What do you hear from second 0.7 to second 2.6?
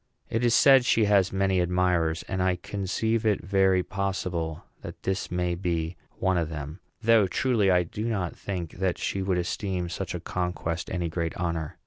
she has many admirers, and I